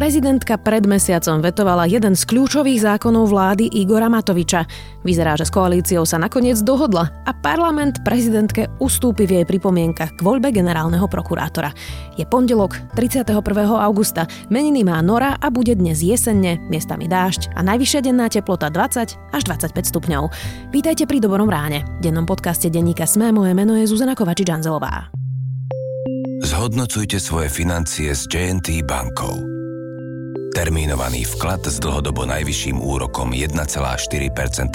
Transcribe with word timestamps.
Prezidentka 0.00 0.56
pred 0.56 0.88
mesiacom 0.88 1.44
vetovala 1.44 1.84
jeden 1.84 2.16
z 2.16 2.24
kľúčových 2.24 2.88
zákonov 2.88 3.36
vlády 3.36 3.68
Igora 3.84 4.08
Matoviča. 4.08 4.64
Vyzerá, 5.04 5.36
že 5.36 5.44
s 5.44 5.52
koalíciou 5.52 6.08
sa 6.08 6.16
nakoniec 6.16 6.56
dohodla 6.64 7.12
a 7.28 7.36
parlament 7.36 8.00
prezidentke 8.00 8.64
ustúpi 8.80 9.28
v 9.28 9.36
jej 9.36 9.44
pripomienkach 9.44 10.16
k 10.16 10.24
voľbe 10.24 10.56
generálneho 10.56 11.04
prokurátora. 11.04 11.76
Je 12.16 12.24
pondelok, 12.24 12.80
31. 12.96 13.44
augusta, 13.76 14.24
meniny 14.48 14.88
má 14.88 14.96
Nora 15.04 15.36
a 15.36 15.52
bude 15.52 15.76
dnes 15.76 16.00
jesenne, 16.00 16.56
miestami 16.72 17.04
dážď 17.04 17.52
a 17.52 17.60
najvyššia 17.60 18.00
denná 18.00 18.32
teplota 18.32 18.72
20 18.72 19.36
až 19.36 19.42
25 19.52 19.84
stupňov. 19.84 20.32
Vítajte 20.72 21.04
pri 21.04 21.20
Dobrom 21.20 21.52
ráne. 21.52 21.84
Dennom 22.00 22.24
podcaste 22.24 22.72
denníka 22.72 23.04
Sme 23.04 23.36
moje 23.36 23.52
meno 23.52 23.76
je 23.76 23.84
Zuzana 23.84 24.16
Kovačič-Anzelová. 24.16 25.12
Zhodnocujte 26.40 27.20
svoje 27.20 27.52
financie 27.52 28.16
s 28.16 28.24
JNT 28.32 28.80
bankou. 28.88 29.59
Termínovaný 30.50 31.22
vklad 31.30 31.62
s 31.70 31.78
dlhodobo 31.78 32.26
najvyšším 32.26 32.82
úrokom 32.82 33.30
1,4% 33.30 33.54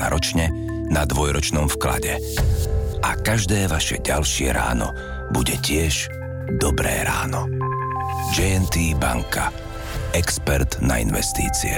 ročne 0.08 0.48
na 0.88 1.04
dvojročnom 1.04 1.68
vklade. 1.76 2.16
A 3.04 3.20
každé 3.20 3.68
vaše 3.68 4.00
ďalšie 4.00 4.56
ráno 4.56 4.96
bude 5.36 5.60
tiež 5.60 6.08
dobré 6.58 7.04
ráno. 7.04 7.52
JNT 8.32 8.96
Banka. 8.96 9.52
Expert 10.16 10.80
na 10.80 11.04
investície. 11.04 11.76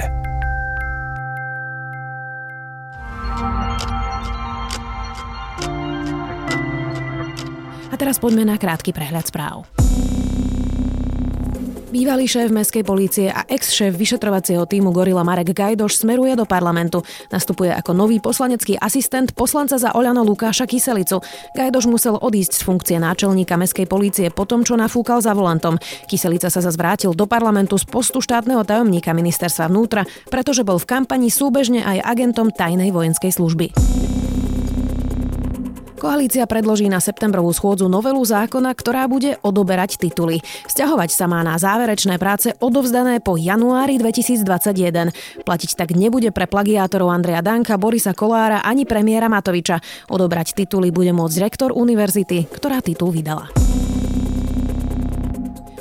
A 7.88 7.94
teraz 7.98 8.22
poďme 8.22 8.46
na 8.46 8.56
krátky 8.62 8.94
prehľad 8.94 9.26
správ. 9.26 9.77
Bývalý 11.88 12.28
šéf 12.28 12.52
mestskej 12.52 12.84
polície 12.84 13.32
a 13.32 13.48
ex-šéf 13.48 13.96
vyšetrovacieho 13.96 14.68
týmu 14.68 14.92
Gorila 14.92 15.24
Marek 15.24 15.56
Gajdoš 15.56 16.04
smeruje 16.04 16.36
do 16.36 16.44
parlamentu. 16.44 17.00
Nastupuje 17.32 17.72
ako 17.72 17.96
nový 17.96 18.20
poslanecký 18.20 18.76
asistent 18.76 19.32
poslanca 19.32 19.80
za 19.80 19.96
Oľano 19.96 20.20
Lukáša 20.20 20.68
Kyselicu. 20.68 21.24
Gajdoš 21.56 21.88
musel 21.88 22.20
odísť 22.20 22.60
z 22.60 22.62
funkcie 22.68 22.96
náčelníka 23.00 23.56
mestskej 23.56 23.88
polície 23.88 24.28
po 24.28 24.44
tom, 24.44 24.68
čo 24.68 24.76
nafúkal 24.76 25.24
za 25.24 25.32
volantom. 25.32 25.80
Kyselica 26.04 26.52
sa 26.52 26.60
zvrátil 26.60 27.16
do 27.16 27.24
parlamentu 27.24 27.80
z 27.80 27.88
postu 27.88 28.20
štátneho 28.20 28.68
tajomníka 28.68 29.16
ministerstva 29.16 29.72
vnútra, 29.72 30.04
pretože 30.28 30.68
bol 30.68 30.76
v 30.76 30.92
kampani 30.92 31.32
súbežne 31.32 31.80
aj 31.88 32.04
agentom 32.04 32.52
tajnej 32.52 32.92
vojenskej 32.92 33.32
služby. 33.32 33.72
Koalícia 35.98 36.46
predloží 36.46 36.86
na 36.86 37.02
septembrovú 37.02 37.50
schôdzu 37.50 37.90
novelu 37.90 38.22
zákona, 38.22 38.70
ktorá 38.70 39.10
bude 39.10 39.34
odoberať 39.42 39.98
tituly. 39.98 40.38
Sťahovať 40.70 41.10
sa 41.10 41.26
má 41.26 41.42
na 41.42 41.58
záverečné 41.58 42.22
práce 42.22 42.54
odovzdané 42.62 43.18
po 43.18 43.34
januári 43.34 43.98
2021. 43.98 45.42
Platiť 45.42 45.70
tak 45.74 45.98
nebude 45.98 46.30
pre 46.30 46.46
plagiátorov 46.46 47.10
Andreja 47.10 47.42
Danka, 47.42 47.74
Borisa 47.74 48.14
Kolára 48.14 48.62
ani 48.62 48.86
premiéra 48.86 49.26
Matoviča. 49.26 49.82
Odobrať 50.06 50.54
tituly 50.54 50.94
bude 50.94 51.10
môcť 51.10 51.36
rektor 51.42 51.74
univerzity, 51.74 52.46
ktorá 52.46 52.78
titul 52.78 53.10
vydala. 53.10 53.50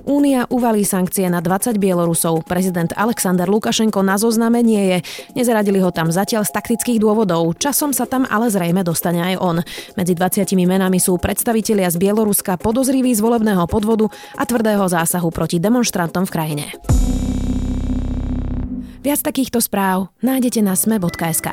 Únia 0.08 0.48
uvalí 0.48 0.88
sankcie 0.88 1.28
na 1.28 1.44
20 1.44 1.76
Bielorusov. 1.84 2.48
Prezident 2.48 2.96
Alexander 2.96 3.44
Lukašenko 3.44 4.00
na 4.08 4.16
zozname 4.16 4.64
nie 4.64 4.80
je. 4.80 4.98
Nezaradili 5.36 5.84
ho 5.84 5.92
tam 5.92 6.16
zatiaľ 6.16 6.48
z 6.48 6.56
taktických 6.56 7.04
dôvodov. 7.04 7.60
Časom 7.60 7.92
sa 7.92 8.08
tam 8.08 8.24
ale 8.24 8.48
zrejme 8.48 8.88
dostane 8.88 9.20
aj 9.20 9.36
on. 9.44 9.58
Medzi 10.00 10.16
20 10.16 10.48
menami 10.64 11.04
sú 11.04 11.20
predstavitelia 11.20 11.92
z 11.92 12.00
Bieloruska 12.00 12.56
podozriví 12.56 13.12
z 13.12 13.20
volebného 13.20 13.68
podvodu 13.68 14.08
a 14.40 14.48
tvrdého 14.48 14.88
zásahu 14.88 15.28
proti 15.28 15.60
demonstrantom 15.60 16.24
v 16.24 16.32
krajine. 16.32 16.66
Viac 19.04 19.20
takýchto 19.28 19.60
správ 19.60 20.08
nájdete 20.24 20.64
na 20.64 20.80
sme.sk. 20.80 21.52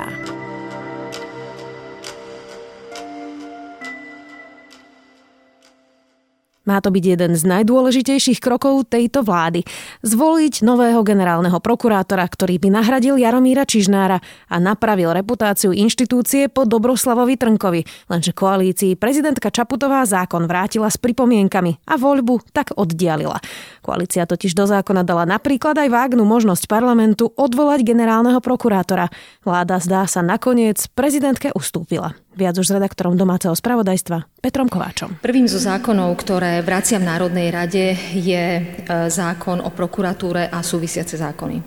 Má 6.65 6.81
to 6.81 6.89
byť 6.89 7.03
jeden 7.05 7.31
z 7.37 7.45
najdôležitejších 7.45 8.41
krokov 8.41 8.89
tejto 8.89 9.21
vlády. 9.21 9.61
Zvoliť 10.01 10.65
nového 10.65 11.05
generálneho 11.05 11.61
prokurátora, 11.61 12.25
ktorý 12.25 12.57
by 12.57 12.73
nahradil 12.73 13.21
Jaromíra 13.21 13.69
Čižnára 13.69 14.17
a 14.49 14.55
napravil 14.57 15.13
reputáciu 15.13 15.69
inštitúcie 15.71 16.49
po 16.49 16.65
Dobroslavovi 16.65 17.37
Trnkovi. 17.37 18.09
Lenže 18.09 18.33
koalícii 18.33 18.97
prezidentka 18.97 19.53
Čaputová 19.53 20.01
zákon 20.09 20.49
vrátila 20.49 20.89
s 20.89 20.97
pripomienkami 20.97 21.85
a 21.85 22.01
voľbu 22.01 22.49
tak 22.49 22.73
oddialila. 22.73 23.37
Koalícia 23.85 24.25
totiž 24.25 24.57
do 24.57 24.65
zákona 24.65 25.05
dala 25.05 25.29
napríklad 25.29 25.77
aj 25.77 25.93
vágnu 25.93 26.25
možnosť 26.25 26.65
parlamentu 26.65 27.29
odvolať 27.37 27.85
generálneho 27.85 28.41
prokurátora. 28.41 29.13
Vláda 29.45 29.77
zdá 29.77 30.09
sa 30.09 30.25
nakoniec 30.25 30.81
prezidentke 30.97 31.53
ustúpila. 31.53 32.17
Viac 32.35 32.59
už 32.59 32.67
s 32.67 32.75
redaktorom 32.75 33.15
domáceho 33.15 33.55
spravodajstva 33.55 34.27
Petrom 34.43 34.67
Kováčom. 34.67 35.23
Prvým 35.23 35.47
zo 35.47 35.55
zákonov, 35.55 36.19
ktoré 36.19 36.59
vracia 36.59 36.99
v 36.99 37.07
Národnej 37.07 37.47
rade, 37.47 37.95
je 38.11 38.43
e, 38.59 38.61
zákon 39.07 39.63
o 39.63 39.71
prokuratúre 39.71 40.51
a 40.51 40.59
súvisiace 40.59 41.15
zákony. 41.15 41.63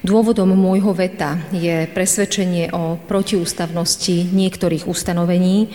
Dôvodom 0.00 0.50
môjho 0.56 0.96
veta 0.96 1.38
je 1.52 1.84
presvedčenie 1.92 2.72
o 2.72 2.98
protiústavnosti 2.98 4.32
niektorých 4.32 4.88
ustanovení, 4.88 5.70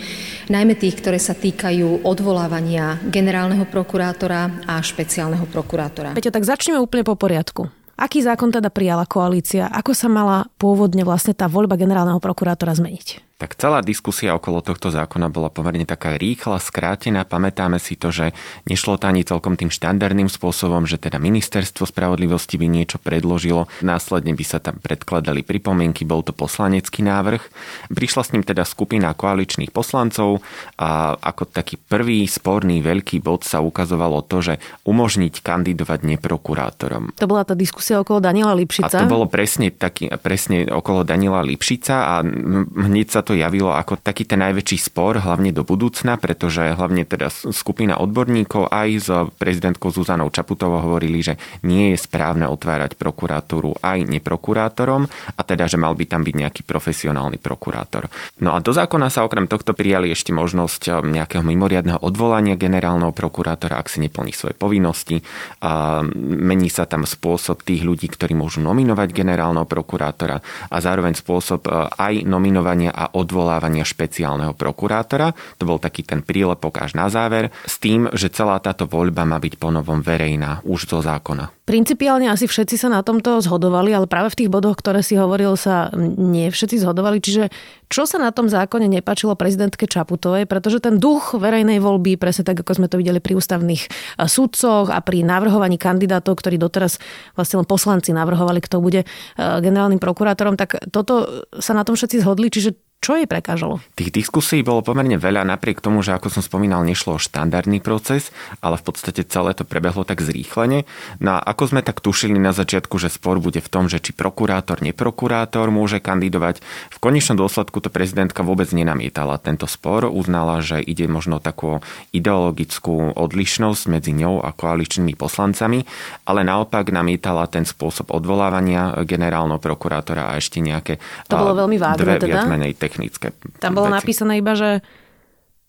najmä 0.50 0.74
tých, 0.76 0.98
ktoré 0.98 1.16
sa 1.16 1.32
týkajú 1.32 2.02
odvolávania 2.02 3.00
generálneho 3.06 3.64
prokurátora 3.70 4.66
a 4.66 4.82
špeciálneho 4.82 5.46
prokurátora. 5.46 6.18
Peťo, 6.18 6.34
tak 6.34 6.44
začneme 6.44 6.82
úplne 6.82 7.06
po 7.06 7.14
poriadku. 7.14 7.70
Aký 7.96 8.20
zákon 8.20 8.52
teda 8.52 8.68
prijala 8.68 9.08
koalícia? 9.08 9.72
Ako 9.72 9.96
sa 9.96 10.12
mala 10.12 10.52
pôvodne 10.60 11.00
vlastne 11.00 11.32
tá 11.32 11.48
voľba 11.48 11.80
generálneho 11.80 12.20
prokurátora 12.20 12.76
zmeniť? 12.76 13.35
Tak 13.36 13.52
celá 13.60 13.84
diskusia 13.84 14.32
okolo 14.32 14.64
tohto 14.64 14.88
zákona 14.88 15.28
bola 15.28 15.52
pomerne 15.52 15.84
taká 15.84 16.16
rýchla, 16.16 16.56
skrátená. 16.56 17.28
Pamätáme 17.28 17.76
si 17.76 17.92
to, 17.92 18.08
že 18.08 18.32
nešlo 18.64 18.96
to 18.96 19.12
ani 19.12 19.28
celkom 19.28 19.60
tým 19.60 19.68
štandardným 19.68 20.32
spôsobom, 20.32 20.88
že 20.88 20.96
teda 20.96 21.20
ministerstvo 21.20 21.84
spravodlivosti 21.84 22.56
by 22.56 22.64
niečo 22.64 22.96
predložilo, 22.96 23.68
následne 23.84 24.32
by 24.32 24.40
sa 24.40 24.56
tam 24.56 24.80
predkladali 24.80 25.44
pripomienky, 25.44 26.08
bol 26.08 26.24
to 26.24 26.32
poslanecký 26.32 27.04
návrh. 27.04 27.44
Prišla 27.92 28.22
s 28.24 28.32
ním 28.32 28.40
teda 28.40 28.64
skupina 28.64 29.12
koaličných 29.12 29.68
poslancov 29.68 30.40
a 30.80 31.20
ako 31.20 31.44
taký 31.52 31.76
prvý 31.76 32.24
sporný 32.24 32.80
veľký 32.80 33.20
bod 33.20 33.44
sa 33.44 33.60
ukazovalo 33.60 34.24
to, 34.24 34.40
že 34.40 34.54
umožniť 34.88 35.44
kandidovať 35.44 36.08
neprokurátorom. 36.08 37.12
To 37.20 37.28
bola 37.28 37.44
tá 37.44 37.52
diskusia 37.52 38.00
okolo 38.00 38.24
Daniela 38.24 38.56
Lipšica? 38.56 38.96
A 38.96 39.04
to 39.04 39.12
bolo 39.12 39.28
presne, 39.28 39.68
taký, 39.68 40.08
presne 40.24 40.64
okolo 40.72 41.04
Daniela 41.04 41.44
Lipšica 41.44 42.16
a 42.16 42.24
hneď 42.64 43.12
sa 43.12 43.25
to 43.26 43.34
javilo 43.34 43.74
ako 43.74 43.98
taký 43.98 44.22
ten 44.22 44.38
najväčší 44.38 44.78
spor, 44.78 45.18
hlavne 45.18 45.50
do 45.50 45.66
budúcna, 45.66 46.14
pretože 46.14 46.78
hlavne 46.78 47.02
teda 47.02 47.26
skupina 47.50 47.98
odborníkov 47.98 48.70
aj 48.70 48.88
s 49.02 49.08
prezidentkou 49.34 49.90
Zuzanou 49.90 50.30
Čaputovou 50.30 50.78
hovorili, 50.78 51.26
že 51.26 51.34
nie 51.66 51.90
je 51.90 51.98
správne 51.98 52.46
otvárať 52.46 52.94
prokuratúru 52.94 53.82
aj 53.82 54.06
neprokurátorom 54.06 55.10
a 55.34 55.40
teda, 55.42 55.66
že 55.66 55.74
mal 55.74 55.98
by 55.98 56.06
tam 56.06 56.22
byť 56.22 56.34
nejaký 56.38 56.62
profesionálny 56.62 57.42
prokurátor. 57.42 58.06
No 58.38 58.54
a 58.54 58.62
do 58.62 58.70
zákona 58.70 59.10
sa 59.10 59.26
okrem 59.26 59.50
tohto 59.50 59.74
prijali 59.74 60.14
ešte 60.14 60.30
možnosť 60.30 60.82
eh, 60.86 60.92
nejakého 61.02 61.42
mimoriadného 61.42 62.04
odvolania 62.04 62.54
generálneho 62.54 63.10
prokurátora, 63.10 63.80
ak 63.80 63.90
si 63.90 63.98
neplní 64.04 64.30
svoje 64.36 64.54
povinnosti. 64.54 65.24
A 65.64 66.04
mení 66.20 66.68
sa 66.68 66.84
tam 66.84 67.08
spôsob 67.08 67.64
tých 67.64 67.82
ľudí, 67.82 68.06
ktorí 68.12 68.36
môžu 68.36 68.62
nominovať 68.62 69.10
generálneho 69.10 69.64
prokurátora 69.64 70.44
a 70.70 70.76
zároveň 70.78 71.16
spôsob 71.16 71.66
eh, 71.66 71.88
aj 71.96 72.14
nominovania 72.28 72.92
a 72.92 73.15
odvolávania 73.16 73.88
špeciálneho 73.88 74.52
prokurátora. 74.52 75.32
To 75.56 75.64
bol 75.64 75.80
taký 75.80 76.04
ten 76.04 76.20
prílepok 76.20 76.84
až 76.84 76.92
na 76.92 77.08
záver, 77.08 77.48
s 77.64 77.80
tým, 77.80 78.12
že 78.12 78.28
celá 78.28 78.60
táto 78.60 78.84
voľba 78.84 79.24
má 79.24 79.40
byť 79.40 79.56
ponovom 79.56 80.04
verejná 80.04 80.60
už 80.68 80.84
zo 80.84 81.00
zákona. 81.00 81.48
Principiálne 81.66 82.30
asi 82.30 82.46
všetci 82.46 82.78
sa 82.78 82.86
na 82.86 83.02
tomto 83.02 83.42
zhodovali, 83.42 83.90
ale 83.90 84.06
práve 84.06 84.30
v 84.30 84.38
tých 84.44 84.52
bodoch, 84.54 84.78
ktoré 84.78 85.02
si 85.02 85.18
hovoril, 85.18 85.58
sa 85.58 85.90
nie 85.98 86.46
všetci 86.46 86.78
zhodovali. 86.78 87.18
Čiže 87.18 87.50
čo 87.90 88.06
sa 88.06 88.22
na 88.22 88.30
tom 88.30 88.46
zákone 88.46 88.86
nepačilo 88.86 89.34
prezidentke 89.34 89.90
Čaputovej, 89.90 90.46
pretože 90.46 90.78
ten 90.78 91.02
duch 91.02 91.34
verejnej 91.34 91.82
voľby, 91.82 92.22
presne 92.22 92.46
tak, 92.46 92.62
ako 92.62 92.78
sme 92.78 92.86
to 92.86 93.02
videli 93.02 93.18
pri 93.18 93.34
ústavných 93.34 93.82
sudcoch 94.30 94.94
a 94.94 95.02
pri 95.02 95.26
navrhovaní 95.26 95.74
kandidátov, 95.74 96.38
ktorí 96.38 96.54
doteraz 96.54 97.02
vlastne 97.34 97.58
len 97.58 97.66
poslanci 97.66 98.14
navrhovali, 98.14 98.62
kto 98.62 98.78
bude 98.78 99.02
generálnym 99.34 99.98
prokurátorom, 99.98 100.54
tak 100.54 100.78
toto 100.94 101.42
sa 101.58 101.74
na 101.74 101.82
tom 101.82 101.98
všetci 101.98 102.22
zhodli. 102.22 102.46
Čiže 102.46 102.85
Čo 103.04 103.14
jej 103.14 103.28
prekážalo? 103.30 103.78
Tých 103.94 104.10
diskusí 104.10 104.66
bolo 104.66 104.82
pomerne 104.82 105.14
veľa, 105.14 105.46
napriek 105.46 105.78
tomu, 105.78 106.02
že 106.02 106.16
ako 106.16 106.26
som 106.26 106.42
spomínal, 106.42 106.82
nešlo 106.82 107.16
o 107.16 107.22
štandardný 107.22 107.78
proces, 107.78 108.34
ale 108.58 108.80
v 108.80 108.84
podstate 108.88 109.22
celé 109.22 109.54
to 109.54 109.62
prebehlo 109.62 110.02
tak 110.02 110.24
zrýchlene. 110.24 110.88
No 111.22 111.38
a 111.38 111.40
ako 111.44 111.70
sme 111.70 111.86
tak 111.86 112.02
tušili 112.02 112.34
na 112.34 112.50
začiatku, 112.50 112.98
že 112.98 113.12
spor 113.12 113.38
bude 113.38 113.62
v 113.62 113.68
tom, 113.70 113.86
že 113.86 114.02
či 114.02 114.10
prokurátor, 114.10 114.82
neprokurátor 114.82 115.70
môže 115.70 116.02
kandidovať, 116.02 116.64
v 116.90 116.98
konečnom 116.98 117.38
dôsledku 117.38 117.78
to 117.78 117.94
prezidentka 117.94 118.42
vôbec 118.42 118.66
nenamietala 118.74 119.38
tento 119.38 119.70
spor, 119.70 120.10
uznala, 120.10 120.58
že 120.64 120.82
ide 120.82 121.06
možno 121.06 121.38
takú 121.38 121.84
ideologickú 122.10 123.14
odlišnosť 123.14 123.82
medzi 123.86 124.18
ňou 124.18 124.42
a 124.42 124.50
koaličnými 124.50 125.14
poslancami, 125.14 125.86
ale 126.26 126.42
naopak 126.42 126.90
namietala 126.90 127.46
ten 127.46 127.62
spôsob 127.62 128.10
odvolávania 128.10 128.98
generálneho 129.06 129.62
prokurátora 129.62 130.32
a 130.32 130.40
ešte 130.40 130.58
nejaké 130.58 130.98
to 131.30 131.38
bolo 131.38 131.54
veľmi 131.66 131.78
vágne, 131.78 132.02
dve 132.02 132.18
teda? 132.18 132.26
viac 132.26 132.50
menej 132.50 132.72
technické 132.96 133.36
Tam 133.60 133.76
bolo 133.76 133.92
veci. 133.92 133.96
napísané 134.00 134.40
iba, 134.40 134.56
že 134.56 134.80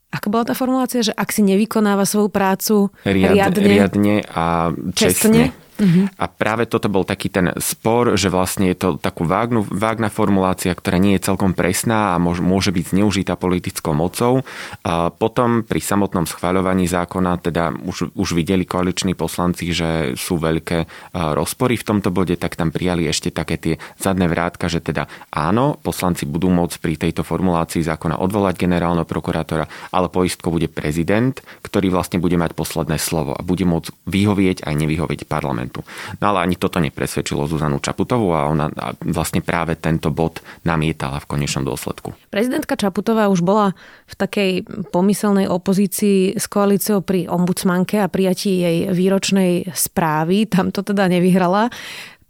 ako 0.08 0.26
bola 0.32 0.48
tá 0.48 0.56
formulácia, 0.56 1.04
že 1.04 1.12
ak 1.12 1.28
si 1.28 1.44
nevykonáva 1.44 2.08
svoju 2.08 2.32
prácu 2.32 2.88
Riad, 3.04 3.52
riadne, 3.52 3.68
riadne 3.68 4.16
a 4.24 4.72
čestne. 4.96 5.52
Čestne? 5.52 5.67
Uh-huh. 5.78 6.10
A 6.18 6.26
práve 6.26 6.66
toto 6.66 6.90
bol 6.90 7.06
taký 7.06 7.30
ten 7.30 7.54
spor, 7.62 8.18
že 8.18 8.26
vlastne 8.26 8.66
je 8.74 8.76
to 8.76 8.88
takú 8.98 9.22
vágnu, 9.22 9.62
vágna 9.70 10.10
formulácia, 10.10 10.74
ktorá 10.74 10.98
nie 10.98 11.14
je 11.14 11.30
celkom 11.30 11.54
presná 11.54 12.18
a 12.18 12.20
môže, 12.20 12.42
môže 12.42 12.74
byť 12.74 12.98
zneužitá 12.98 13.38
politickou 13.38 13.94
mocou. 13.94 14.42
A 14.82 15.14
potom 15.14 15.62
pri 15.62 15.78
samotnom 15.78 16.26
schváľovaní 16.26 16.90
zákona 16.90 17.38
teda 17.38 17.70
už, 17.78 18.10
už 18.18 18.28
videli 18.34 18.66
koaliční 18.66 19.14
poslanci, 19.14 19.70
že 19.70 20.18
sú 20.18 20.42
veľké 20.42 21.12
rozpory 21.14 21.78
v 21.78 21.86
tomto 21.86 22.10
bode, 22.10 22.34
tak 22.34 22.58
tam 22.58 22.74
prijali 22.74 23.06
ešte 23.06 23.30
také 23.30 23.54
tie 23.54 23.74
zadné 24.02 24.26
vrátka, 24.26 24.66
že 24.66 24.82
teda 24.82 25.06
áno, 25.30 25.78
poslanci 25.78 26.26
budú 26.26 26.50
môcť 26.50 26.76
pri 26.82 26.94
tejto 26.98 27.22
formulácii 27.22 27.86
zákona 27.86 28.18
odvolať 28.18 28.58
generálneho 28.58 29.06
prokurátora, 29.06 29.70
ale 29.94 30.10
poistko 30.10 30.50
bude 30.50 30.66
prezident, 30.66 31.38
ktorý 31.62 31.94
vlastne 31.94 32.18
bude 32.18 32.34
mať 32.34 32.58
posledné 32.58 32.98
slovo 32.98 33.38
a 33.38 33.46
bude 33.46 33.62
môcť 33.62 33.94
vyhovieť 34.10 34.66
aj 34.66 34.74
nevyhovieť 34.74 35.20
parlament 35.30 35.67
parlamentu. 35.68 35.84
No 36.20 36.24
ale 36.32 36.38
ani 36.48 36.56
toto 36.56 36.80
nepresvedčilo 36.80 37.44
Zuzanu 37.46 37.78
Čaputovú 37.78 38.32
a 38.32 38.48
ona 38.48 38.72
vlastne 39.04 39.44
práve 39.44 39.76
tento 39.76 40.10
bod 40.10 40.40
namietala 40.64 41.20
v 41.20 41.28
konečnom 41.28 41.64
dôsledku. 41.68 42.16
Prezidentka 42.32 42.74
Čaputová 42.74 43.28
už 43.28 43.44
bola 43.44 43.76
v 44.08 44.14
takej 44.16 44.50
pomyselnej 44.90 45.46
opozícii 45.46 46.34
s 46.34 46.44
koalíciou 46.48 47.04
pri 47.04 47.28
ombudsmanke 47.28 48.00
a 48.00 48.10
prijatí 48.10 48.64
jej 48.64 48.76
výročnej 48.90 49.70
správy. 49.76 50.48
Tam 50.48 50.72
to 50.72 50.80
teda 50.80 51.06
nevyhrala. 51.06 51.68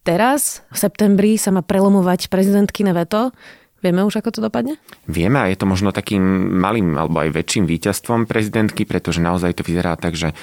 Teraz 0.03 0.65
v 0.73 0.77
septembri 0.79 1.37
sa 1.37 1.53
má 1.53 1.61
prelomovať 1.61 2.33
prezidentkine 2.33 2.97
veto. 2.97 3.31
Vieme 3.79 4.03
už, 4.03 4.19
ako 4.19 4.35
to 4.35 4.41
dopadne? 4.43 4.75
Vieme 5.07 5.39
a 5.39 5.47
je 5.47 5.55
to 5.55 5.63
možno 5.63 5.95
takým 5.95 6.19
malým 6.59 6.99
alebo 6.99 7.23
aj 7.23 7.31
väčším 7.31 7.71
víťazstvom 7.71 8.27
prezidentky, 8.27 8.83
pretože 8.83 9.23
naozaj 9.23 9.55
to 9.55 9.63
vyzerá 9.63 9.95
tak, 9.95 10.19
že 10.19 10.35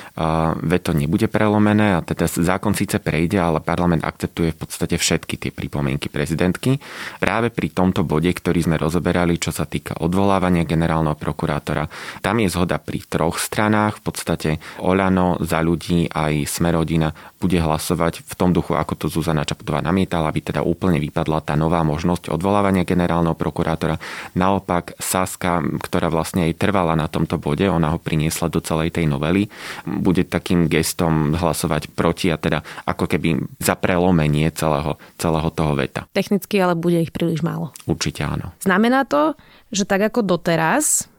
veto 0.64 0.96
nebude 0.96 1.28
prelomené 1.28 2.00
a 2.00 2.00
teda 2.00 2.32
zákon 2.32 2.72
síce 2.72 2.96
prejde, 3.04 3.36
ale 3.36 3.60
parlament 3.60 4.08
akceptuje 4.08 4.56
v 4.56 4.60
podstate 4.64 4.96
všetky 4.96 5.36
tie 5.36 5.52
pripomienky 5.52 6.08
prezidentky. 6.08 6.80
Práve 7.20 7.52
pri 7.52 7.76
tomto 7.76 8.08
bode, 8.08 8.32
ktorý 8.32 8.72
sme 8.72 8.80
rozoberali, 8.80 9.36
čo 9.36 9.52
sa 9.52 9.68
týka 9.68 10.00
odvolávania 10.00 10.64
generálneho 10.64 11.20
prokurátora, 11.20 11.92
tam 12.24 12.40
je 12.40 12.48
zhoda 12.48 12.80
pri 12.80 13.04
troch 13.04 13.36
stranách. 13.36 14.00
V 14.00 14.04
podstate 14.16 14.50
Oľano 14.80 15.44
za 15.44 15.60
ľudí 15.60 16.08
aj 16.08 16.48
Smerodina 16.48 17.12
bude 17.36 17.60
hlasovať 17.60 18.24
v 18.24 18.34
tom 18.40 18.56
duchu, 18.56 18.80
ako 18.80 18.96
to 18.96 19.06
Zuzana 19.12 19.44
Čaputová 19.44 19.84
namietala, 19.84 20.32
aby 20.32 20.40
teda 20.40 20.64
úplne 20.64 21.04
vypadla 21.04 21.44
tá 21.44 21.60
nová 21.60 21.84
možnosť 21.84 22.32
odvolávania 22.32 22.88
generálneho 22.88 23.35
generálneho 23.36 23.44
prokurátora. 23.44 23.96
Naopak 24.34 24.96
Saska, 24.98 25.60
ktorá 25.84 26.08
vlastne 26.08 26.48
aj 26.48 26.58
trvala 26.58 26.96
na 26.96 27.12
tomto 27.12 27.36
bode, 27.36 27.68
ona 27.68 27.92
ho 27.92 28.00
priniesla 28.00 28.48
do 28.48 28.64
celej 28.64 28.96
tej 28.96 29.12
novely, 29.12 29.52
bude 29.84 30.24
takým 30.24 30.72
gestom 30.72 31.36
hlasovať 31.36 31.92
proti 31.92 32.32
a 32.32 32.40
teda 32.40 32.64
ako 32.88 33.06
keby 33.12 33.60
za 33.60 33.76
prelomenie 33.76 34.48
celého, 34.56 34.96
celého 35.20 35.50
toho 35.52 35.76
veta. 35.76 36.08
Technicky 36.16 36.56
ale 36.64 36.80
bude 36.80 37.04
ich 37.04 37.12
príliš 37.12 37.44
málo. 37.44 37.76
Určite 37.84 38.24
áno. 38.24 38.56
Znamená 38.64 39.04
to, 39.04 39.36
že 39.76 39.84
tak 39.84 40.08
ako 40.08 40.24
doteraz 40.24 41.12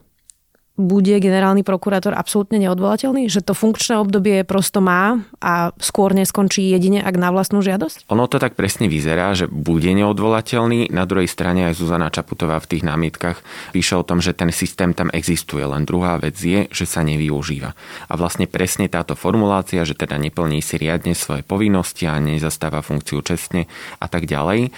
bude 0.77 1.17
generálny 1.19 1.65
prokurátor 1.65 2.13
absolútne 2.13 2.61
neodvolateľný? 2.61 3.33
Že 3.33 3.49
to 3.49 3.53
funkčné 3.57 3.97
obdobie 3.97 4.45
prosto 4.45 4.85
má 4.85 5.25
a 5.41 5.73
skôr 5.81 6.13
neskončí 6.13 6.69
jedine 6.69 7.01
ak 7.01 7.17
na 7.17 7.33
vlastnú 7.33 7.65
žiadosť? 7.65 8.07
Ono 8.13 8.29
to 8.29 8.37
tak 8.37 8.55
presne 8.55 8.87
vyzerá, 8.87 9.33
že 9.33 9.49
bude 9.49 9.89
neodvolateľný. 9.89 10.93
Na 10.93 11.09
druhej 11.09 11.27
strane 11.27 11.73
aj 11.73 11.81
Zuzana 11.81 12.13
Čaputová 12.13 12.61
v 12.61 12.77
tých 12.77 12.85
námietkach 12.85 13.41
píše 13.73 13.97
o 13.97 14.05
tom, 14.05 14.21
že 14.21 14.37
ten 14.37 14.53
systém 14.53 14.93
tam 14.93 15.09
existuje. 15.17 15.65
Len 15.65 15.89
druhá 15.89 16.21
vec 16.21 16.37
je, 16.37 16.69
že 16.69 16.85
sa 16.85 17.01
nevyužíva. 17.01 17.73
A 18.07 18.13
vlastne 18.21 18.45
presne 18.45 18.93
táto 18.93 19.17
formulácia, 19.17 19.89
že 19.89 19.97
teda 19.97 20.21
neplní 20.21 20.61
si 20.61 20.77
riadne 20.77 21.17
svoje 21.17 21.41
povinnosti 21.41 22.05
a 22.05 22.21
nezastáva 22.21 22.85
funkciu 22.85 23.25
čestne 23.25 23.65
a 23.97 24.07
tak 24.13 24.29
ďalej, 24.29 24.71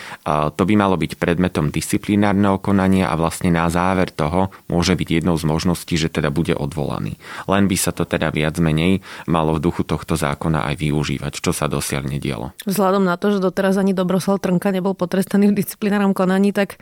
to 0.54 0.62
by 0.62 0.74
malo 0.78 0.94
byť 0.94 1.18
predmetom 1.18 1.74
disciplinárneho 1.74 2.60
konania 2.62 3.10
a 3.10 3.18
vlastne 3.18 3.50
na 3.50 3.66
záver 3.66 4.14
toho 4.14 4.54
môže 4.70 4.94
byť 4.94 5.22
jednou 5.22 5.34
z 5.34 5.48
možností 5.48 5.87
možnosti, 5.88 5.96
že 5.96 6.12
teda 6.12 6.28
bude 6.28 6.52
odvolaný. 6.52 7.16
Len 7.48 7.64
by 7.64 7.76
sa 7.80 7.96
to 7.96 8.04
teda 8.04 8.28
viac 8.28 8.60
menej 8.60 9.00
malo 9.24 9.56
v 9.56 9.64
duchu 9.64 9.84
tohto 9.84 10.20
zákona 10.20 10.68
aj 10.68 10.74
využívať, 10.76 11.40
čo 11.40 11.56
sa 11.56 11.66
dosiaľ 11.68 12.04
nedialo. 12.12 12.52
Vzhľadom 12.68 13.04
na 13.04 13.16
to, 13.16 13.32
že 13.32 13.40
doteraz 13.40 13.80
ani 13.80 13.96
Dobroslav 13.96 14.44
Trnka 14.44 14.68
nebol 14.68 14.92
potrestaný 14.92 15.48
v 15.52 15.64
disciplinárnom 15.64 16.12
konaní, 16.12 16.52
tak 16.52 16.76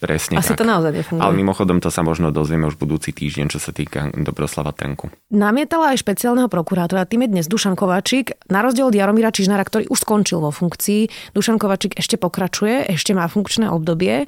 Presne 0.00 0.40
Asi 0.40 0.56
tak. 0.56 0.64
to 0.64 0.64
naozaj 0.64 0.96
nefunguje. 0.96 1.20
Ale 1.20 1.36
mimochodom 1.36 1.76
to 1.76 1.92
sa 1.92 2.00
možno 2.00 2.32
dozvieme 2.32 2.64
už 2.64 2.80
budúci 2.80 3.12
týždeň, 3.12 3.52
čo 3.52 3.60
sa 3.60 3.68
týka 3.68 4.08
Dobroslava 4.16 4.72
Trnku. 4.72 5.12
Namietala 5.28 5.92
aj 5.92 6.00
špeciálneho 6.00 6.48
prokurátora, 6.48 7.04
tým 7.04 7.28
je 7.28 7.36
dnes 7.36 7.44
Dušan 7.44 7.76
Kovačík. 7.76 8.32
Na 8.48 8.64
rozdiel 8.64 8.88
od 8.88 8.96
Jaromíra 8.96 9.28
Čižnára, 9.28 9.60
ktorý 9.60 9.92
už 9.92 10.00
skončil 10.00 10.40
vo 10.40 10.48
funkcii, 10.48 11.36
Dušan 11.36 11.60
Kovačík 11.60 12.00
ešte 12.00 12.16
pokračuje, 12.16 12.88
ešte 12.88 13.12
má 13.12 13.28
funkčné 13.28 13.68
obdobie. 13.68 14.24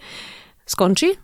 Skončí? 0.69 1.17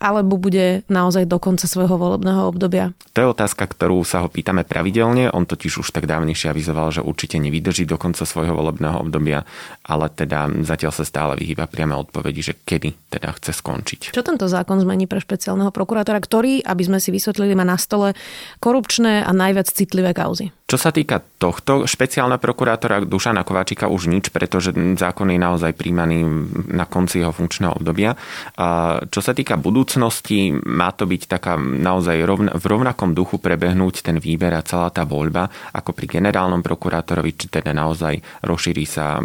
Alebo 0.00 0.40
bude 0.40 0.82
naozaj 0.88 1.28
do 1.28 1.36
konca 1.36 1.68
svojho 1.68 2.00
volebného 2.00 2.48
obdobia? 2.48 2.96
To 3.12 3.20
je 3.20 3.32
otázka, 3.36 3.68
ktorú 3.68 4.00
sa 4.02 4.24
ho 4.24 4.32
pýtame 4.32 4.64
pravidelne. 4.64 5.28
On 5.30 5.44
totiž 5.44 5.84
už 5.84 5.92
tak 5.92 6.08
dávnejšie 6.08 6.50
avizoval, 6.50 6.88
že 6.88 7.04
určite 7.04 7.36
nevydrží 7.36 7.84
do 7.84 8.00
konca 8.00 8.24
svojho 8.24 8.56
volebného 8.56 8.96
obdobia, 8.96 9.44
ale 9.84 10.08
teda 10.08 10.48
zatiaľ 10.64 10.92
sa 10.96 11.04
stále 11.04 11.36
vyhýba 11.36 11.68
priame 11.68 11.92
odpovedi, 11.92 12.40
že 12.40 12.54
kedy 12.56 13.12
teda 13.12 13.36
chce 13.36 13.52
skončiť. 13.60 14.00
Čo 14.16 14.24
tento 14.24 14.48
zákon 14.48 14.80
zmení 14.80 15.04
pre 15.04 15.20
špeciálneho 15.20 15.68
prokurátora, 15.68 16.18
ktorý, 16.18 16.64
aby 16.64 16.82
sme 16.82 16.98
si 16.98 17.12
vysvetlili, 17.12 17.52
má 17.52 17.68
na 17.68 17.76
stole 17.76 18.16
korupčné 18.58 19.20
a 19.20 19.30
najviac 19.36 19.68
citlivé 19.68 20.16
kauzy? 20.16 20.48
Čo 20.70 20.78
sa 20.78 20.94
týka 20.94 21.18
tohto 21.18 21.82
špeciálneho 21.82 22.38
prokurátora 22.38 23.02
Dušana 23.02 23.42
Kováčika 23.42 23.90
už 23.90 24.06
nič, 24.06 24.30
pretože 24.30 24.70
zákon 24.70 25.26
je 25.34 25.40
naozaj 25.42 25.74
príjmaný 25.74 26.22
na 26.70 26.86
konci 26.86 27.18
jeho 27.18 27.34
funkčného 27.34 27.74
obdobia. 27.74 28.14
A 28.54 29.02
čo 29.10 29.18
sa 29.18 29.34
týka 29.34 29.58
budúcnosti, 29.58 30.54
má 30.54 30.94
to 30.94 31.10
byť 31.10 31.22
taká 31.26 31.58
naozaj 31.58 32.22
rovna, 32.22 32.54
v 32.54 32.64
rovnakom 32.70 33.18
duchu 33.18 33.42
prebehnúť 33.42 34.06
ten 34.06 34.22
výber 34.22 34.54
a 34.54 34.62
celá 34.62 34.94
tá 34.94 35.02
voľba, 35.02 35.50
ako 35.74 35.90
pri 35.90 36.06
generálnom 36.06 36.62
prokurátorovi, 36.62 37.34
či 37.34 37.50
teda 37.50 37.74
naozaj 37.74 38.46
rozšíri 38.46 38.86
sa 38.86 39.18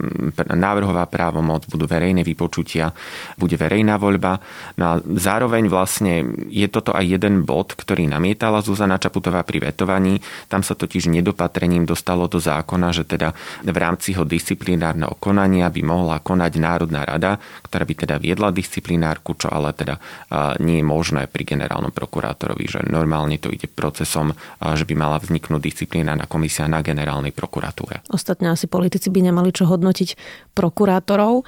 návrhová 0.50 1.06
právomoc, 1.06 1.70
budú 1.70 1.86
verejné 1.86 2.26
vypočutia, 2.26 2.90
bude 3.38 3.54
verejná 3.54 4.02
voľba. 4.02 4.42
No 4.82 4.84
a 4.90 4.94
zároveň 5.14 5.70
vlastne 5.70 6.26
je 6.50 6.66
toto 6.74 6.90
aj 6.90 7.06
jeden 7.06 7.46
bod, 7.46 7.78
ktorý 7.78 8.10
namietala 8.10 8.66
Zuzana 8.66 8.98
Čaputová 8.98 9.46
pri 9.46 9.70
vetovaní. 9.70 10.18
Tam 10.50 10.66
sa 10.66 10.74
totiž 10.74 11.14
nedo 11.14 11.35
opatrením 11.36 11.84
dostalo 11.84 12.32
do 12.32 12.40
zákona, 12.40 12.96
že 12.96 13.04
teda 13.04 13.36
v 13.68 13.76
rámci 13.76 14.16
ho 14.16 14.24
disciplinárneho 14.24 15.20
konania 15.20 15.68
by 15.68 15.84
mohla 15.84 16.24
konať 16.24 16.52
Národná 16.56 17.04
rada, 17.04 17.36
ktorá 17.68 17.84
by 17.84 17.94
teda 18.08 18.16
viedla 18.16 18.56
disciplinárku, 18.56 19.36
čo 19.36 19.52
ale 19.52 19.76
teda 19.76 20.00
nie 20.64 20.80
je 20.80 20.86
možné 20.88 21.28
pri 21.28 21.44
generálnom 21.44 21.92
prokurátorovi, 21.92 22.66
že 22.72 22.80
normálne 22.88 23.36
to 23.36 23.52
ide 23.52 23.68
procesom, 23.68 24.32
že 24.64 24.88
by 24.88 24.96
mala 24.96 25.20
vzniknúť 25.20 25.60
disciplinárna 25.60 26.24
komisia 26.32 26.72
na 26.72 26.80
generálnej 26.80 27.36
prokuratúre. 27.36 28.08
Ostatne 28.08 28.56
asi 28.56 28.72
politici 28.72 29.12
by 29.12 29.28
nemali 29.28 29.52
čo 29.52 29.68
hodnotiť 29.68 30.16
prokurátorov. 30.56 31.44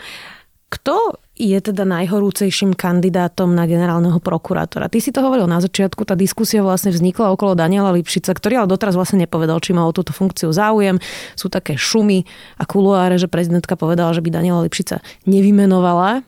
Kto 0.67 1.15
je 1.39 1.55
teda 1.63 1.87
najhorúcejším 1.87 2.75
kandidátom 2.75 3.55
na 3.55 3.63
generálneho 3.63 4.19
prokurátora? 4.19 4.91
Ty 4.91 4.99
si 4.99 5.15
to 5.15 5.23
hovoril 5.23 5.47
na 5.47 5.63
začiatku, 5.63 6.03
tá 6.03 6.11
diskusia 6.11 6.59
vlastne 6.59 6.91
vznikla 6.91 7.31
okolo 7.31 7.55
Daniela 7.55 7.95
Lipšica, 7.95 8.35
ktorý 8.35 8.59
ale 8.59 8.67
doteraz 8.67 8.99
vlastne 8.99 9.23
nepovedal, 9.23 9.63
či 9.63 9.71
má 9.71 9.87
o 9.87 9.95
túto 9.95 10.11
funkciu 10.11 10.51
záujem. 10.51 10.99
Sú 11.39 11.47
také 11.47 11.79
šumy 11.79 12.27
a 12.59 12.67
kuluáre, 12.67 13.15
že 13.15 13.31
prezidentka 13.31 13.79
povedala, 13.79 14.11
že 14.11 14.19
by 14.19 14.27
Daniela 14.27 14.67
Lipšica 14.67 14.99
nevymenovala. 15.23 16.27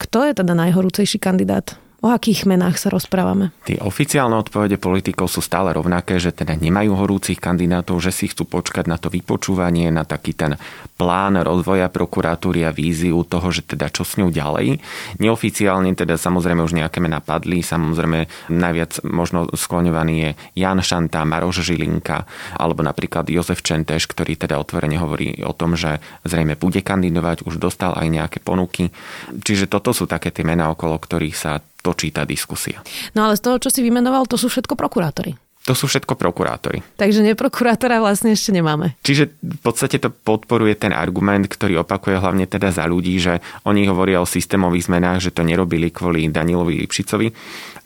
Kto 0.00 0.24
je 0.24 0.32
teda 0.40 0.56
najhorúcejší 0.56 1.20
kandidát? 1.20 1.76
O 2.04 2.12
akých 2.12 2.44
menách 2.44 2.76
sa 2.76 2.92
rozprávame? 2.92 3.56
Tie 3.64 3.80
oficiálne 3.80 4.36
odpovede 4.36 4.76
politikov 4.76 5.32
sú 5.32 5.40
stále 5.40 5.72
rovnaké, 5.72 6.20
že 6.20 6.36
teda 6.36 6.52
nemajú 6.52 6.92
horúcich 7.00 7.40
kandidátov, 7.40 7.96
že 7.96 8.12
si 8.12 8.28
chcú 8.28 8.44
počkať 8.44 8.84
na 8.84 9.00
to 9.00 9.08
vypočúvanie, 9.08 9.88
na 9.88 10.04
taký 10.04 10.36
ten 10.36 10.60
plán 11.00 11.40
rozvoja 11.40 11.88
prokuratúry 11.88 12.68
a 12.68 12.76
víziu 12.76 13.24
toho, 13.24 13.48
že 13.48 13.64
teda 13.64 13.88
čo 13.88 14.04
s 14.04 14.20
ňou 14.20 14.28
ďalej. 14.28 14.84
Neoficiálne 15.16 15.96
teda 15.96 16.20
samozrejme 16.20 16.60
už 16.60 16.76
nejaké 16.76 17.00
mená 17.00 17.24
padli, 17.24 17.64
samozrejme 17.64 18.52
najviac 18.52 19.00
možno 19.08 19.48
skloňovaný 19.56 20.14
je 20.20 20.30
Jan 20.60 20.84
Šanta, 20.84 21.24
Maroš 21.24 21.64
Žilinka 21.64 22.28
alebo 22.60 22.84
napríklad 22.84 23.32
Jozef 23.32 23.64
Čenteš, 23.64 24.12
ktorý 24.12 24.36
teda 24.36 24.60
otvorene 24.60 25.00
hovorí 25.00 25.40
o 25.40 25.56
tom, 25.56 25.72
že 25.72 26.04
zrejme 26.28 26.60
bude 26.60 26.84
kandidovať, 26.84 27.48
už 27.48 27.56
dostal 27.56 27.96
aj 27.96 28.12
nejaké 28.12 28.38
ponuky. 28.44 28.92
Čiže 29.32 29.72
toto 29.72 29.96
sú 29.96 30.04
také 30.04 30.28
tie 30.28 30.44
mená, 30.44 30.68
okolo 30.68 31.00
ktorých 31.00 31.32
sa 31.32 31.64
točí 31.84 32.08
tá 32.08 32.24
diskusia. 32.24 32.80
No 33.12 33.28
ale 33.28 33.36
z 33.36 33.44
toho, 33.44 33.60
čo 33.60 33.68
si 33.68 33.84
vymenoval, 33.84 34.24
to 34.24 34.40
sú 34.40 34.48
všetko 34.48 34.72
prokurátori. 34.72 35.36
To 35.64 35.72
sú 35.72 35.88
všetko 35.88 36.20
prokurátori. 36.20 36.84
Takže 37.00 37.24
neprokurátora 37.24 37.96
vlastne 37.96 38.36
ešte 38.36 38.52
nemáme. 38.52 39.00
Čiže 39.00 39.32
v 39.40 39.60
podstate 39.64 39.96
to 39.96 40.12
podporuje 40.12 40.76
ten 40.76 40.92
argument, 40.92 41.48
ktorý 41.48 41.80
opakuje 41.80 42.20
hlavne 42.20 42.44
teda 42.44 42.68
za 42.68 42.84
ľudí, 42.84 43.16
že 43.16 43.40
oni 43.64 43.88
hovoria 43.88 44.20
o 44.20 44.28
systémových 44.28 44.92
zmenách, 44.92 45.24
že 45.24 45.32
to 45.32 45.40
nerobili 45.40 45.88
kvôli 45.88 46.28
Danilovi 46.28 46.84
Lipšicovi. 46.84 47.32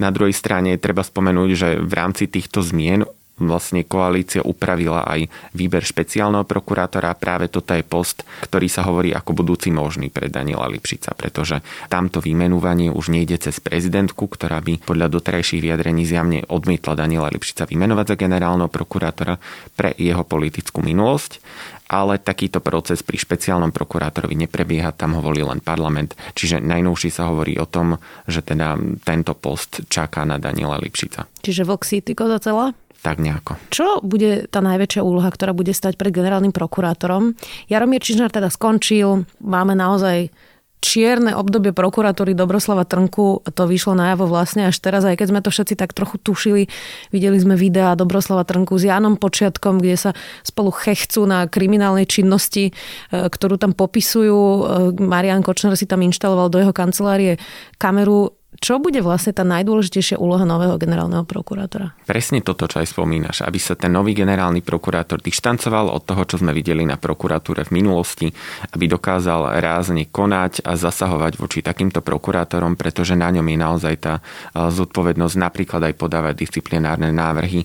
Na 0.02 0.10
druhej 0.10 0.34
strane 0.34 0.74
treba 0.82 1.06
spomenúť, 1.06 1.50
že 1.54 1.68
v 1.78 1.92
rámci 1.94 2.26
týchto 2.26 2.66
zmien 2.66 3.06
vlastne 3.38 3.86
koalícia 3.86 4.42
upravila 4.42 5.06
aj 5.06 5.30
výber 5.54 5.82
špeciálneho 5.82 6.44
prokurátora. 6.44 7.16
Práve 7.18 7.46
toto 7.48 7.74
je 7.74 7.86
post, 7.86 8.26
ktorý 8.44 8.66
sa 8.66 8.86
hovorí 8.86 9.14
ako 9.14 9.34
budúci 9.34 9.70
možný 9.70 10.10
pre 10.10 10.26
Daniela 10.26 10.66
Lipšica, 10.66 11.14
pretože 11.14 11.62
tamto 11.86 12.18
vymenúvanie 12.18 12.90
už 12.90 13.14
nejde 13.14 13.38
cez 13.38 13.62
prezidentku, 13.62 14.26
ktorá 14.26 14.58
by 14.60 14.82
podľa 14.82 15.08
doterajších 15.08 15.62
vyjadrení 15.62 16.02
zjavne 16.04 16.44
odmietla 16.46 16.98
Daniela 16.98 17.30
Lipšica 17.30 17.70
vymenovať 17.70 18.14
za 18.14 18.16
generálneho 18.18 18.70
prokurátora 18.70 19.38
pre 19.74 19.94
jeho 19.96 20.22
politickú 20.26 20.82
minulosť, 20.82 21.40
ale 21.88 22.20
takýto 22.20 22.60
proces 22.60 23.00
pri 23.00 23.16
špeciálnom 23.16 23.72
prokurátorovi 23.72 24.36
neprebieha, 24.44 24.92
tam 24.92 25.16
ho 25.16 25.24
volí 25.24 25.40
len 25.40 25.64
parlament. 25.64 26.12
Čiže 26.36 26.60
najnovšie 26.60 27.08
sa 27.08 27.32
hovorí 27.32 27.56
o 27.56 27.64
tom, 27.64 27.96
že 28.28 28.44
teda 28.44 28.76
tento 29.02 29.32
post 29.32 29.88
čaká 29.88 30.28
na 30.28 30.36
Daniela 30.36 30.76
Lipšica. 30.76 31.24
Čiže 31.40 31.64
Vox 31.64 31.88
City 31.88 32.12
celá? 32.12 32.76
Tak 32.98 33.22
nejako. 33.22 33.56
Čo 33.70 34.02
bude 34.02 34.50
tá 34.50 34.58
najväčšia 34.58 35.02
úloha, 35.06 35.30
ktorá 35.30 35.54
bude 35.54 35.70
stať 35.70 35.94
pred 35.94 36.10
generálnym 36.10 36.50
prokurátorom? 36.50 37.38
Jaromír 37.70 38.02
Čižnár 38.02 38.34
teda 38.34 38.50
skončil, 38.50 39.26
máme 39.38 39.78
naozaj 39.78 40.34
čierne 40.78 41.34
obdobie 41.34 41.74
prokuratúry 41.74 42.38
Dobroslava 42.38 42.86
Trnku, 42.86 43.42
to 43.42 43.62
vyšlo 43.66 43.98
najavo 43.98 44.30
vlastne 44.30 44.70
až 44.70 44.78
teraz, 44.78 45.02
aj 45.02 45.18
keď 45.18 45.26
sme 45.34 45.40
to 45.42 45.50
všetci 45.50 45.74
tak 45.74 45.90
trochu 45.90 46.22
tušili, 46.22 46.70
videli 47.10 47.38
sme 47.38 47.58
videá 47.58 47.98
Dobroslava 47.98 48.46
Trnku 48.46 48.78
s 48.78 48.86
Janom 48.86 49.18
Počiatkom, 49.18 49.82
kde 49.82 49.98
sa 49.98 50.10
spolu 50.46 50.70
chechcú 50.70 51.26
na 51.26 51.50
kriminálnej 51.50 52.06
činnosti, 52.06 52.70
e, 52.70 52.72
ktorú 53.10 53.58
tam 53.58 53.74
popisujú. 53.74 54.38
E, 54.38 54.60
Marian 55.02 55.42
Kočner 55.42 55.74
si 55.74 55.90
tam 55.90 56.02
inštaloval 56.06 56.46
do 56.46 56.62
jeho 56.62 56.74
kancelárie 56.74 57.42
kameru 57.82 58.37
čo 58.56 58.80
bude 58.80 59.04
vlastne 59.04 59.36
tá 59.36 59.44
najdôležitejšia 59.44 60.16
úloha 60.16 60.42
nového 60.42 60.80
generálneho 60.80 61.22
prokurátora? 61.28 61.92
Presne 62.08 62.40
toto, 62.40 62.64
čo 62.64 62.80
aj 62.80 62.90
spomínaš, 62.90 63.44
aby 63.44 63.60
sa 63.60 63.76
ten 63.76 63.92
nový 63.92 64.16
generálny 64.16 64.64
prokurátor 64.64 65.20
dištancoval 65.20 65.92
od 65.92 66.02
toho, 66.08 66.24
čo 66.24 66.40
sme 66.40 66.56
videli 66.56 66.82
na 66.88 66.96
prokuratúre 66.96 67.68
v 67.68 67.76
minulosti, 67.78 68.32
aby 68.72 68.88
dokázal 68.88 69.62
rázne 69.62 70.08
konať 70.08 70.64
a 70.64 70.74
zasahovať 70.74 71.38
voči 71.38 71.60
takýmto 71.60 72.00
prokurátorom, 72.00 72.74
pretože 72.74 73.14
na 73.14 73.28
ňom 73.30 73.46
je 73.46 73.58
naozaj 73.60 73.94
tá 74.00 74.14
zodpovednosť 74.56 75.36
napríklad 75.38 75.92
aj 75.92 75.94
podávať 76.00 76.34
disciplinárne 76.48 77.12
návrhy. 77.12 77.62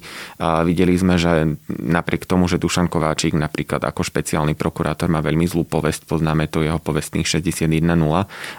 Videli 0.68 0.94
sme, 1.00 1.16
že 1.18 1.58
napriek 1.72 2.28
tomu, 2.30 2.46
že 2.46 2.62
Dušan 2.62 2.92
Kováčik 2.92 3.34
napríklad 3.34 3.82
ako 3.88 4.04
špeciálny 4.04 4.54
prokurátor 4.54 5.08
má 5.10 5.24
veľmi 5.24 5.48
zlú 5.48 5.64
povesť, 5.64 6.06
poznáme 6.06 6.52
to 6.52 6.62
jeho 6.62 6.78
povestných 6.78 7.26
61.0 7.26 7.82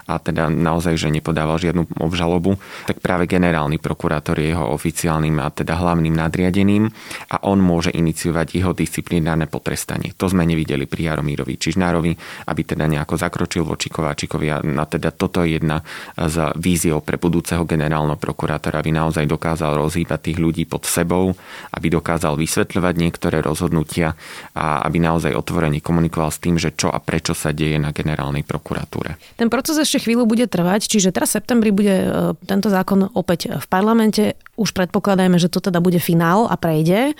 a 0.09 0.13
teda 0.19 0.49
naozaj, 0.51 0.99
že 0.99 1.13
nepodával 1.13 1.61
žiadnu 1.61 1.85
obžalobu 2.15 2.35
žalobu, 2.35 2.55
tak 2.87 3.03
práve 3.03 3.27
generálny 3.27 3.75
prokurátor 3.77 4.39
je 4.39 4.55
jeho 4.55 4.71
oficiálnym 4.71 5.35
a 5.43 5.51
teda 5.51 5.75
hlavným 5.75 6.15
nadriadeným 6.15 6.87
a 7.31 7.35
on 7.43 7.59
môže 7.59 7.91
iniciovať 7.91 8.55
jeho 8.55 8.71
disciplinárne 8.71 9.51
potrestanie. 9.51 10.15
To 10.15 10.31
sme 10.31 10.47
nevideli 10.47 10.87
pri 10.87 11.11
Jaromírovi 11.11 11.59
Čižnárovi, 11.59 12.11
aby 12.47 12.61
teda 12.63 12.87
nejako 12.87 13.15
zakročil 13.19 13.67
voči 13.67 13.91
Kováčikovi 13.91 14.47
a 14.51 14.59
teda 14.87 15.11
toto 15.11 15.43
je 15.43 15.59
jedna 15.59 15.83
z 16.15 16.55
víziou 16.55 17.03
pre 17.03 17.19
budúceho 17.19 17.67
generálneho 17.67 18.17
prokurátora, 18.17 18.79
aby 18.79 18.95
naozaj 18.95 19.27
dokázal 19.27 19.75
rozhýbať 19.75 20.31
tých 20.31 20.37
ľudí 20.39 20.63
pod 20.65 20.87
sebou, 20.87 21.35
aby 21.75 21.87
dokázal 21.91 22.39
vysvetľovať 22.39 22.93
niektoré 22.95 23.43
rozhodnutia 23.43 24.15
a 24.55 24.83
aby 24.87 25.03
naozaj 25.03 25.35
otvorene 25.35 25.83
komunikoval 25.83 26.31
s 26.31 26.39
tým, 26.39 26.55
že 26.55 26.71
čo 26.75 26.89
a 26.89 26.99
prečo 27.03 27.35
sa 27.35 27.51
deje 27.51 27.77
na 27.77 27.91
generálnej 27.91 28.47
prokuratúre. 28.47 29.19
Ten 29.35 29.51
proces 29.51 29.77
ešte 29.79 30.07
chvíľu 30.07 30.27
bude 30.27 30.47
trvať, 30.47 30.87
čiže 30.87 31.11
teraz 31.11 31.35
septembri 31.35 31.75
bude 31.75 32.04
tento 32.45 32.67
zákon 32.69 33.09
opäť 33.13 33.55
v 33.57 33.65
parlamente. 33.67 34.37
Už 34.55 34.71
predpokladajme, 34.71 35.39
že 35.41 35.51
to 35.51 35.59
teda 35.59 35.81
bude 35.81 35.99
finál 35.99 36.47
a 36.49 36.55
prejde. 36.55 37.17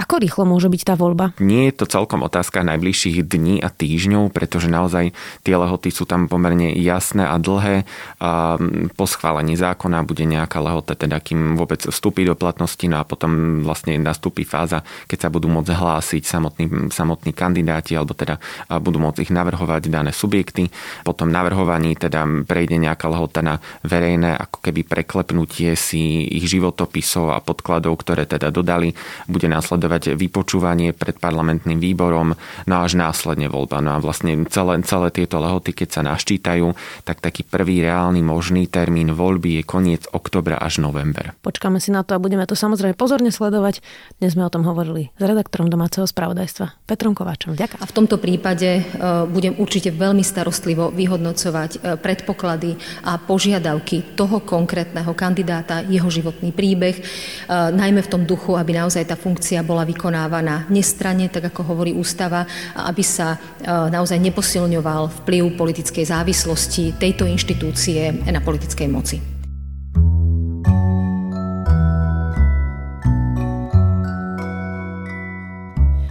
Ako 0.00 0.16
rýchlo 0.16 0.48
môže 0.48 0.72
byť 0.72 0.82
tá 0.88 0.94
voľba? 0.96 1.36
Nie 1.44 1.68
je 1.68 1.84
to 1.84 1.84
celkom 1.84 2.24
otázka 2.24 2.64
najbližších 2.64 3.20
dní 3.20 3.60
a 3.60 3.68
týždňov, 3.68 4.32
pretože 4.32 4.72
naozaj 4.72 5.12
tie 5.44 5.54
lehoty 5.60 5.92
sú 5.92 6.08
tam 6.08 6.24
pomerne 6.24 6.72
jasné 6.72 7.28
a 7.28 7.36
dlhé. 7.36 7.84
A 8.16 8.56
po 8.96 9.04
schválení 9.04 9.60
zákona 9.60 10.00
bude 10.08 10.24
nejaká 10.24 10.56
lehota, 10.64 10.96
teda 10.96 11.20
kým 11.20 11.60
vôbec 11.60 11.84
vstúpi 11.84 12.24
do 12.24 12.32
platnosti, 12.32 12.80
no 12.88 12.96
a 12.96 13.04
potom 13.04 13.60
vlastne 13.60 14.00
nastúpi 14.00 14.48
fáza, 14.48 14.80
keď 15.04 15.18
sa 15.20 15.28
budú 15.28 15.52
môcť 15.52 15.68
hlásiť 15.68 16.22
samotní, 16.24 16.66
samotní 16.88 17.36
kandidáti, 17.36 17.92
alebo 17.92 18.16
teda 18.16 18.40
budú 18.80 19.04
môcť 19.04 19.28
ich 19.28 19.32
navrhovať 19.34 19.92
dané 19.92 20.16
subjekty. 20.16 20.72
Potom 21.04 21.28
navrhovaní 21.28 21.92
teda 21.92 22.24
prejde 22.48 22.80
nejaká 22.80 23.04
lehota 23.04 23.44
na 23.44 23.60
verejné 23.84 24.32
ako 24.32 24.64
keby 24.64 24.80
preklepnutie 24.80 25.76
si 25.76 26.24
ich 26.24 26.48
životopisov 26.48 27.36
a 27.36 27.44
podkladov, 27.44 28.00
ktoré 28.00 28.24
teda 28.24 28.48
dodali. 28.48 28.96
Bude 29.28 29.44
následovať 29.44 29.88
nasledovať 29.90 30.14
vypočúvanie 30.14 30.94
pred 30.94 31.18
parlamentným 31.18 31.82
výborom, 31.82 32.38
no 32.70 32.74
až 32.78 32.94
následne 32.94 33.50
voľba. 33.50 33.82
No 33.82 33.98
a 33.98 33.98
vlastne 33.98 34.46
celé, 34.46 34.78
celé 34.86 35.10
tieto 35.10 35.42
lehoty, 35.42 35.74
keď 35.74 35.88
sa 35.90 36.02
naštítajú, 36.06 36.70
tak 37.02 37.18
taký 37.18 37.42
prvý 37.42 37.82
reálny 37.82 38.22
možný 38.22 38.70
termín 38.70 39.10
voľby 39.10 39.60
je 39.60 39.62
koniec 39.66 40.06
oktobra 40.14 40.62
až 40.62 40.78
november. 40.78 41.34
Počkáme 41.42 41.82
si 41.82 41.90
na 41.90 42.06
to 42.06 42.14
a 42.14 42.22
budeme 42.22 42.46
to 42.46 42.54
samozrejme 42.54 42.94
pozorne 42.94 43.34
sledovať. 43.34 43.82
Dnes 44.22 44.38
sme 44.38 44.46
o 44.46 44.52
tom 44.52 44.62
hovorili 44.62 45.10
s 45.18 45.22
redaktorom 45.22 45.66
domáceho 45.66 46.06
spravodajstva 46.06 46.86
Petrom 46.86 47.16
Kováčom. 47.16 47.58
Ďakujem. 47.58 47.80
A 47.82 47.88
v 47.88 47.96
tomto 47.96 48.16
prípade 48.22 48.70
e, 48.78 48.82
budem 49.26 49.58
určite 49.58 49.90
veľmi 49.90 50.22
starostlivo 50.22 50.94
vyhodnocovať 50.94 51.70
e, 51.74 51.78
predpoklady 51.98 52.76
a 53.08 53.18
požiadavky 53.18 54.14
toho 54.14 54.44
konkrétneho 54.44 55.10
kandidáta, 55.16 55.82
jeho 55.88 56.06
životný 56.06 56.54
príbeh, 56.54 56.96
e, 57.00 57.02
najmä 57.50 58.04
v 58.04 58.12
tom 58.12 58.22
duchu, 58.28 58.54
aby 58.54 58.76
naozaj 58.76 59.08
tá 59.08 59.16
funkcia 59.16 59.64
bola 59.64 59.79
bola 59.80 59.88
vykonávaná 59.96 60.68
nestranne, 60.68 61.32
tak 61.32 61.48
ako 61.48 61.72
hovorí 61.72 61.96
ústava, 61.96 62.44
aby 62.76 63.00
sa 63.00 63.32
e, 63.32 63.38
naozaj 63.64 64.20
neposilňoval 64.20 65.24
vplyv 65.24 65.56
politickej 65.56 66.04
závislosti 66.04 67.00
tejto 67.00 67.24
inštitúcie 67.24 68.12
na 68.28 68.44
politickej 68.44 68.88
moci. 68.92 69.39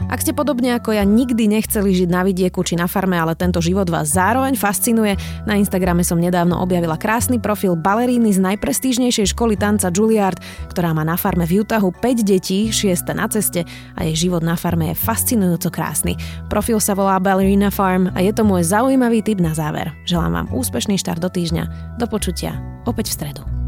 Ak 0.10 0.25
ste 0.25 0.34
podobne 0.34 0.74
ako 0.74 0.98
ja 0.98 1.06
nikdy 1.06 1.46
nechceli 1.46 1.94
žiť 1.94 2.10
na 2.10 2.25
vidieku 2.25 2.66
či 2.66 2.74
na 2.74 2.89
farme, 2.89 3.13
ale 3.13 3.38
tento 3.38 3.62
život 3.62 3.86
vás 3.94 4.10
zároveň 4.10 4.58
fascinuje, 4.58 5.13
na 5.46 5.54
Instagrame 5.54 6.01
som 6.01 6.18
nedávno 6.18 6.58
objavila 6.58 6.98
krásny 6.98 7.38
profil 7.38 7.78
baleríny 7.78 8.34
z 8.34 8.42
najprestížnejšej 8.42 9.38
školy 9.38 9.54
tanca 9.54 9.94
Juilliard, 9.94 10.42
ktorá 10.74 10.98
má 10.98 11.06
na 11.06 11.13
farme 11.13 11.46
v 11.46 11.62
Utahu 11.62 11.94
5 11.94 12.25
detí, 12.25 12.74
6 12.74 13.06
na 13.13 13.30
ceste 13.30 13.70
a 13.94 14.01
jej 14.10 14.25
život 14.25 14.42
na 14.42 14.58
farme 14.58 14.89
je 14.89 14.96
fascinujúco 14.98 15.70
krásny. 15.70 16.18
Profil 16.50 16.82
sa 16.82 16.98
volá 16.98 17.22
Ballerina 17.22 17.70
Farm 17.70 18.10
a 18.18 18.25
je 18.25 18.34
to 18.34 18.42
môj 18.42 18.66
zaujímavý 18.66 19.22
tip 19.22 19.38
na 19.38 19.54
záver. 19.54 19.94
Želám 20.10 20.32
vám 20.34 20.48
úspešný 20.58 20.98
štart 20.98 21.22
do 21.22 21.30
týždňa. 21.30 21.96
Do 22.01 22.10
počutia 22.10 22.58
opäť 22.89 23.13
v 23.13 23.16
stredu. 23.22 23.59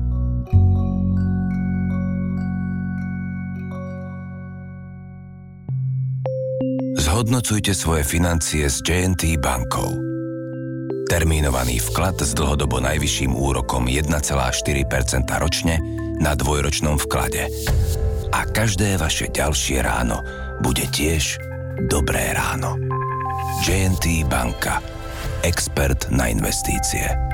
Zhodnocujte 7.12 7.76
svoje 7.76 8.08
financie 8.08 8.72
s 8.72 8.80
JNT 8.80 9.36
bankou. 9.36 10.00
Termínovaný 11.12 11.84
vklad 11.92 12.24
s 12.24 12.32
dlhodobo 12.32 12.80
najvyšším 12.80 13.36
úrokom 13.36 13.92
1,4% 13.92 14.16
ročne 15.36 15.76
na 16.24 16.40
dvojročnom 16.40 16.96
vklade. 17.04 17.52
A 18.32 18.48
každé 18.48 18.96
vaše 18.96 19.28
ďalšie 19.28 19.84
ráno 19.84 20.24
bude 20.64 20.88
tiež 20.88 21.36
dobré 21.92 22.32
ráno. 22.32 22.80
JNT 23.68 24.24
banka. 24.32 24.80
Expert 25.44 26.08
na 26.16 26.32
investície. 26.32 27.31